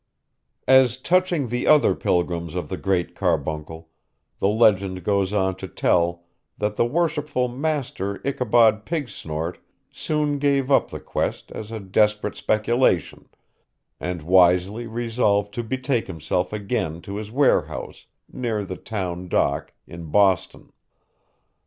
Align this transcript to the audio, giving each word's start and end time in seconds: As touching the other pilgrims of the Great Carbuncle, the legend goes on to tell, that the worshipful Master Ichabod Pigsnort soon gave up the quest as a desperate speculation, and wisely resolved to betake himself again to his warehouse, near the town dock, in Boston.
As 0.67 0.97
touching 0.97 1.49
the 1.49 1.67
other 1.67 1.93
pilgrims 1.93 2.55
of 2.55 2.69
the 2.69 2.77
Great 2.77 3.13
Carbuncle, 3.15 3.87
the 4.39 4.47
legend 4.47 5.03
goes 5.03 5.31
on 5.31 5.55
to 5.57 5.67
tell, 5.67 6.23
that 6.57 6.75
the 6.75 6.87
worshipful 6.87 7.47
Master 7.47 8.19
Ichabod 8.27 8.83
Pigsnort 8.83 9.59
soon 9.91 10.39
gave 10.39 10.71
up 10.71 10.89
the 10.89 10.99
quest 10.99 11.51
as 11.51 11.71
a 11.71 11.79
desperate 11.79 12.35
speculation, 12.35 13.29
and 13.99 14.23
wisely 14.23 14.87
resolved 14.87 15.53
to 15.53 15.61
betake 15.63 16.07
himself 16.07 16.51
again 16.51 16.99
to 17.01 17.17
his 17.17 17.29
warehouse, 17.31 18.07
near 18.33 18.65
the 18.65 18.77
town 18.77 19.27
dock, 19.27 19.71
in 19.85 20.05
Boston. 20.09 20.71